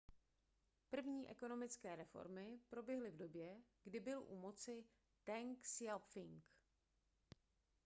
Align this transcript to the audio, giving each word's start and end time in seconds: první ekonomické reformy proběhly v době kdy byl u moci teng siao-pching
první 0.89 1.29
ekonomické 1.29 1.95
reformy 1.95 2.59
proběhly 2.69 3.11
v 3.11 3.17
době 3.17 3.61
kdy 3.83 3.99
byl 3.99 4.23
u 4.27 4.35
moci 4.35 4.85
teng 5.23 5.61
siao-pching 5.65 6.41